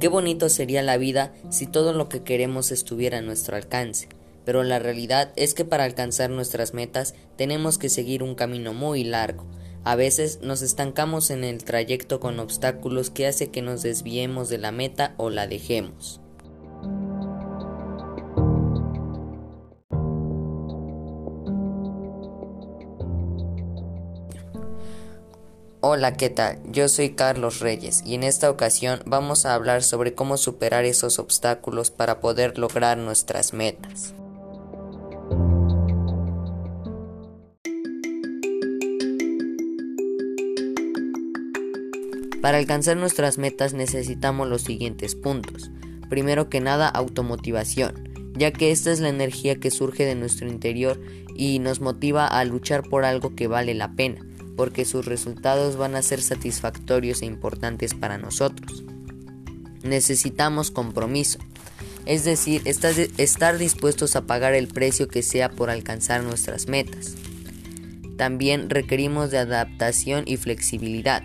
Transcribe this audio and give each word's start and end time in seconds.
Qué 0.00 0.08
bonito 0.08 0.48
sería 0.48 0.82
la 0.82 0.96
vida 0.96 1.34
si 1.50 1.66
todo 1.66 1.92
lo 1.92 2.08
que 2.08 2.22
queremos 2.22 2.72
estuviera 2.72 3.18
a 3.18 3.20
nuestro 3.20 3.54
alcance, 3.54 4.08
pero 4.46 4.62
la 4.62 4.78
realidad 4.78 5.30
es 5.36 5.52
que 5.52 5.66
para 5.66 5.84
alcanzar 5.84 6.30
nuestras 6.30 6.72
metas 6.72 7.14
tenemos 7.36 7.76
que 7.76 7.90
seguir 7.90 8.22
un 8.22 8.34
camino 8.34 8.72
muy 8.72 9.04
largo. 9.04 9.44
A 9.84 9.96
veces 9.96 10.40
nos 10.40 10.62
estancamos 10.62 11.28
en 11.28 11.44
el 11.44 11.64
trayecto 11.64 12.18
con 12.18 12.40
obstáculos 12.40 13.10
que 13.10 13.26
hace 13.26 13.50
que 13.50 13.60
nos 13.60 13.82
desviemos 13.82 14.48
de 14.48 14.56
la 14.56 14.72
meta 14.72 15.12
o 15.18 15.28
la 15.28 15.46
dejemos. 15.46 16.22
Hola, 25.82 26.12
¿qué 26.12 26.28
tal? 26.28 26.58
Yo 26.70 26.88
soy 26.88 27.14
Carlos 27.14 27.60
Reyes 27.60 28.02
y 28.04 28.14
en 28.14 28.22
esta 28.22 28.50
ocasión 28.50 29.00
vamos 29.06 29.46
a 29.46 29.54
hablar 29.54 29.82
sobre 29.82 30.14
cómo 30.14 30.36
superar 30.36 30.84
esos 30.84 31.18
obstáculos 31.18 31.90
para 31.90 32.20
poder 32.20 32.58
lograr 32.58 32.98
nuestras 32.98 33.54
metas. 33.54 34.12
Para 42.42 42.58
alcanzar 42.58 42.98
nuestras 42.98 43.38
metas 43.38 43.72
necesitamos 43.72 44.48
los 44.48 44.60
siguientes 44.60 45.14
puntos. 45.14 45.70
Primero 46.10 46.50
que 46.50 46.60
nada, 46.60 46.90
automotivación, 46.90 48.34
ya 48.36 48.52
que 48.52 48.70
esta 48.70 48.92
es 48.92 49.00
la 49.00 49.08
energía 49.08 49.56
que 49.56 49.70
surge 49.70 50.04
de 50.04 50.14
nuestro 50.14 50.46
interior 50.46 51.00
y 51.34 51.58
nos 51.58 51.80
motiva 51.80 52.26
a 52.26 52.44
luchar 52.44 52.82
por 52.82 53.06
algo 53.06 53.34
que 53.34 53.46
vale 53.46 53.72
la 53.72 53.92
pena 53.94 54.26
porque 54.60 54.84
sus 54.84 55.06
resultados 55.06 55.76
van 55.76 55.94
a 55.94 56.02
ser 56.02 56.20
satisfactorios 56.20 57.22
e 57.22 57.24
importantes 57.24 57.94
para 57.94 58.18
nosotros. 58.18 58.84
Necesitamos 59.82 60.70
compromiso, 60.70 61.38
es 62.04 62.24
decir, 62.24 62.60
estar 62.66 63.56
dispuestos 63.56 64.16
a 64.16 64.26
pagar 64.26 64.52
el 64.52 64.68
precio 64.68 65.08
que 65.08 65.22
sea 65.22 65.48
por 65.48 65.70
alcanzar 65.70 66.22
nuestras 66.24 66.68
metas. 66.68 67.14
También 68.18 68.68
requerimos 68.68 69.30
de 69.30 69.38
adaptación 69.38 70.24
y 70.26 70.36
flexibilidad. 70.36 71.22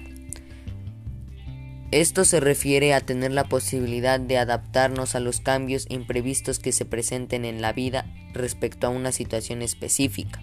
Esto 1.91 2.23
se 2.23 2.39
refiere 2.39 2.93
a 2.93 3.01
tener 3.01 3.33
la 3.33 3.49
posibilidad 3.49 4.17
de 4.17 4.38
adaptarnos 4.38 5.13
a 5.13 5.19
los 5.19 5.41
cambios 5.41 5.88
imprevistos 5.89 6.57
que 6.57 6.71
se 6.71 6.85
presenten 6.85 7.43
en 7.43 7.61
la 7.61 7.73
vida 7.73 8.05
respecto 8.31 8.88
a 8.88 8.91
una 8.91 9.11
situación 9.11 9.61
específica 9.61 10.39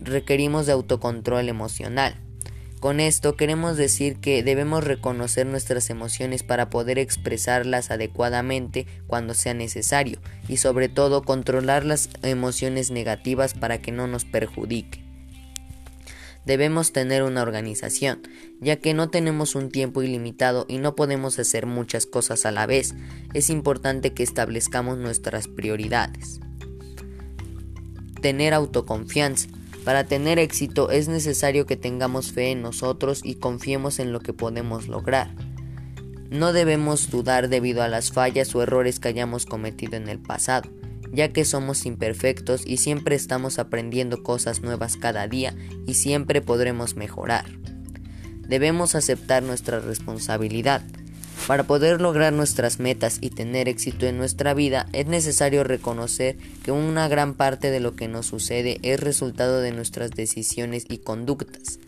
requerimos 0.00 0.66
de 0.66 0.72
autocontrol 0.72 1.48
emocional. 1.48 2.16
Con 2.80 2.98
esto 2.98 3.36
queremos 3.36 3.76
decir 3.76 4.16
que 4.16 4.42
debemos 4.42 4.82
reconocer 4.84 5.46
nuestras 5.46 5.90
emociones 5.90 6.42
para 6.42 6.70
poder 6.70 6.98
expresarlas 6.98 7.90
adecuadamente 7.90 8.86
cuando 9.06 9.34
sea 9.34 9.52
necesario 9.52 10.18
y 10.48 10.56
sobre 10.56 10.88
todo 10.88 11.22
controlar 11.22 11.84
las 11.84 12.08
emociones 12.22 12.90
negativas 12.90 13.52
para 13.52 13.82
que 13.82 13.92
no 13.92 14.06
nos 14.06 14.24
perjudique. 14.24 15.04
Debemos 16.46 16.92
tener 16.92 17.22
una 17.22 17.42
organización, 17.42 18.22
ya 18.60 18.76
que 18.76 18.94
no 18.94 19.10
tenemos 19.10 19.54
un 19.54 19.68
tiempo 19.68 20.02
ilimitado 20.02 20.64
y 20.66 20.78
no 20.78 20.96
podemos 20.96 21.38
hacer 21.38 21.66
muchas 21.66 22.06
cosas 22.06 22.46
a 22.46 22.50
la 22.50 22.64
vez. 22.64 22.94
Es 23.34 23.50
importante 23.50 24.14
que 24.14 24.22
establezcamos 24.22 24.96
nuestras 24.96 25.48
prioridades. 25.48 26.40
Tener 28.22 28.54
autoconfianza. 28.54 29.48
Para 29.90 30.04
tener 30.04 30.38
éxito 30.38 30.92
es 30.92 31.08
necesario 31.08 31.66
que 31.66 31.76
tengamos 31.76 32.30
fe 32.30 32.52
en 32.52 32.62
nosotros 32.62 33.22
y 33.24 33.34
confiemos 33.34 33.98
en 33.98 34.12
lo 34.12 34.20
que 34.20 34.32
podemos 34.32 34.86
lograr. 34.86 35.34
No 36.30 36.52
debemos 36.52 37.10
dudar 37.10 37.48
debido 37.48 37.82
a 37.82 37.88
las 37.88 38.12
fallas 38.12 38.54
o 38.54 38.62
errores 38.62 39.00
que 39.00 39.08
hayamos 39.08 39.46
cometido 39.46 39.96
en 39.96 40.08
el 40.08 40.20
pasado, 40.20 40.70
ya 41.12 41.32
que 41.32 41.44
somos 41.44 41.86
imperfectos 41.86 42.64
y 42.64 42.76
siempre 42.76 43.16
estamos 43.16 43.58
aprendiendo 43.58 44.22
cosas 44.22 44.62
nuevas 44.62 44.96
cada 44.96 45.26
día 45.26 45.56
y 45.88 45.94
siempre 45.94 46.40
podremos 46.40 46.94
mejorar. 46.94 47.46
Debemos 48.46 48.94
aceptar 48.94 49.42
nuestra 49.42 49.80
responsabilidad, 49.80 50.84
para 51.46 51.64
poder 51.64 52.00
lograr 52.00 52.32
nuestras 52.32 52.78
metas 52.78 53.18
y 53.20 53.30
tener 53.30 53.68
éxito 53.68 54.06
en 54.06 54.18
nuestra 54.18 54.54
vida 54.54 54.86
es 54.92 55.06
necesario 55.06 55.64
reconocer 55.64 56.36
que 56.62 56.72
una 56.72 57.08
gran 57.08 57.34
parte 57.34 57.70
de 57.70 57.80
lo 57.80 57.96
que 57.96 58.08
nos 58.08 58.26
sucede 58.26 58.78
es 58.82 59.00
resultado 59.00 59.60
de 59.60 59.72
nuestras 59.72 60.10
decisiones 60.10 60.84
y 60.88 60.98
conductas. 60.98 61.78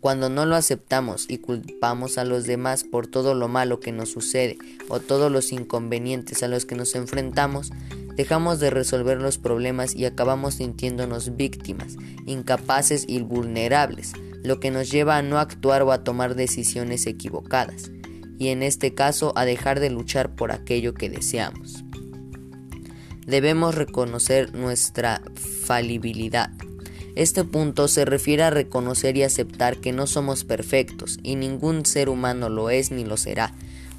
Cuando 0.00 0.28
no 0.28 0.44
lo 0.46 0.54
aceptamos 0.54 1.26
y 1.28 1.38
culpamos 1.38 2.18
a 2.18 2.24
los 2.24 2.46
demás 2.46 2.84
por 2.84 3.06
todo 3.06 3.34
lo 3.34 3.48
malo 3.48 3.80
que 3.80 3.92
nos 3.92 4.10
sucede 4.10 4.58
o 4.88 5.00
todos 5.00 5.32
los 5.32 5.50
inconvenientes 5.52 6.42
a 6.42 6.48
los 6.48 6.66
que 6.66 6.74
nos 6.74 6.94
enfrentamos, 6.94 7.70
dejamos 8.16 8.60
de 8.60 8.70
resolver 8.70 9.20
los 9.20 9.38
problemas 9.38 9.94
y 9.94 10.04
acabamos 10.04 10.54
sintiéndonos 10.54 11.36
víctimas, 11.36 11.96
incapaces 12.26 13.04
y 13.08 13.20
vulnerables, 13.20 14.12
lo 14.42 14.60
que 14.60 14.70
nos 14.70 14.90
lleva 14.90 15.16
a 15.16 15.22
no 15.22 15.38
actuar 15.38 15.82
o 15.82 15.92
a 15.92 16.04
tomar 16.04 16.34
decisiones 16.34 17.06
equivocadas 17.06 17.90
y 18.38 18.48
en 18.48 18.62
este 18.62 18.94
caso 18.94 19.32
a 19.36 19.44
dejar 19.44 19.80
de 19.80 19.90
luchar 19.90 20.34
por 20.34 20.52
aquello 20.52 20.94
que 20.94 21.08
deseamos. 21.10 21.84
Debemos 23.26 23.74
reconocer 23.74 24.54
nuestra 24.54 25.20
falibilidad. 25.64 26.50
Este 27.16 27.44
punto 27.44 27.88
se 27.88 28.04
refiere 28.04 28.44
a 28.44 28.50
reconocer 28.50 29.16
y 29.16 29.22
aceptar 29.22 29.78
que 29.78 29.92
no 29.92 30.06
somos 30.06 30.44
perfectos 30.44 31.18
y 31.22 31.34
ningún 31.34 31.86
ser 31.86 32.08
humano 32.08 32.48
lo 32.48 32.70
es 32.70 32.90
ni 32.90 33.04
lo 33.04 33.16
será. 33.16 33.52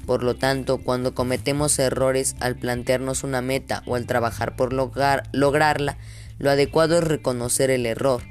Por 0.06 0.22
lo 0.22 0.36
tanto, 0.36 0.78
cuando 0.78 1.14
cometemos 1.14 1.78
errores 1.78 2.36
al 2.40 2.56
plantearnos 2.56 3.24
una 3.24 3.42
meta 3.42 3.82
o 3.86 3.96
al 3.96 4.06
trabajar 4.06 4.56
por 4.56 4.72
lograr, 4.72 5.24
lograrla, 5.32 5.98
lo 6.38 6.50
adecuado 6.50 6.96
es 6.96 7.04
reconocer 7.04 7.70
el 7.70 7.84
error, 7.84 8.22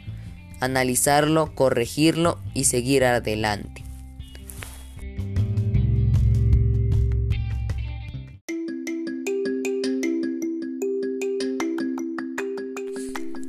analizarlo, 0.60 1.54
corregirlo 1.54 2.40
y 2.56 2.64
seguir 2.64 3.04
adelante. 3.04 3.87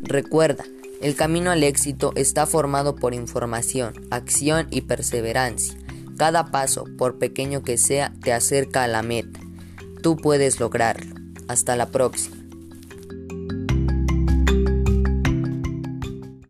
Recuerda, 0.09 0.65
el 1.03 1.15
camino 1.15 1.51
al 1.51 1.63
éxito 1.63 2.13
está 2.17 2.47
formado 2.47 2.97
por 2.97 3.13
información, 3.13 3.93
acción 4.11 4.67
y 4.71 4.81
perseverancia. 4.81 5.79
Cada 6.17 6.47
paso, 6.47 6.87
por 6.97 7.19
pequeño 7.19 7.63
que 7.63 7.77
sea, 7.77 8.15
te 8.23 8.33
acerca 8.33 8.85
a 8.85 8.89
la 8.89 9.03
meta. 9.03 9.39
Tú 10.03 10.17
puedes 10.17 10.61
lograrlo. 10.61 11.15
Hasta 11.47 11.77
la 11.77 11.91
próxima. 11.91 12.38